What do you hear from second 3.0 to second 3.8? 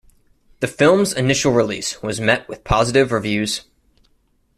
reviews.